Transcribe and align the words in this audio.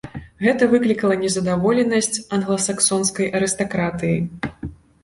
Гэта 0.45 0.67
выклікала 0.71 1.17
незадаволенасць 1.25 2.23
англасаксонскай 2.39 3.31
арыстакратыі. 3.41 4.19